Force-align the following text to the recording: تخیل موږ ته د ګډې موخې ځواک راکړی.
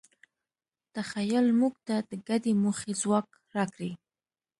تخیل 0.95 1.47
موږ 1.59 1.73
ته 1.87 1.95
د 2.09 2.11
ګډې 2.27 2.51
موخې 2.63 2.93
ځواک 3.01 3.27
راکړی. 3.55 3.91